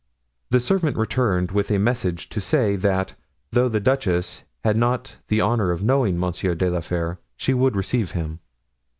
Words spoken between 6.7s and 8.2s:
la Fere, she would receive